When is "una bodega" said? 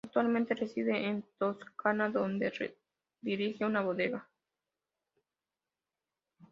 3.65-4.27